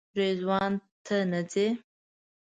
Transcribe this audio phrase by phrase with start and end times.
[0.17, 1.67] رضوانه ته نه ځې؟